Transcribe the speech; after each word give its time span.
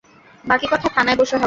বাকি 0.45 0.65
কথা 0.71 0.87
থানায় 0.95 1.17
বসে 1.17 1.33
হবে। 1.33 1.39